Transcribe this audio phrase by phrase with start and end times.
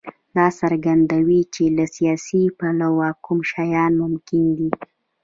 [0.35, 4.69] دا څرګندوي چې له سیاسي پلوه کوم شیان ممکن دي.